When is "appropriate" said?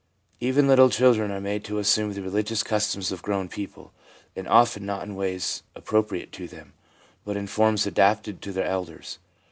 5.75-6.31